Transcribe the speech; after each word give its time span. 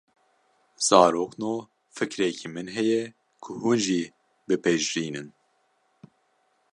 Zarokno, 0.87 1.51
fikrekî 1.97 2.47
min 2.55 2.67
heye 2.75 3.01
ku 3.43 3.51
hûn 3.61 3.77
jî 3.85 4.01
pipejrînin 4.45 5.27